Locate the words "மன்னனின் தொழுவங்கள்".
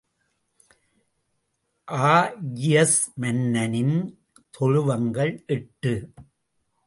3.15-5.33